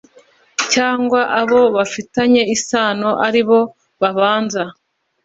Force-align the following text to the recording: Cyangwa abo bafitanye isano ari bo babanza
Cyangwa 0.73 1.19
abo 1.41 1.61
bafitanye 1.75 2.41
isano 2.55 3.09
ari 3.27 3.41
bo 3.47 3.59
babanza 4.01 4.63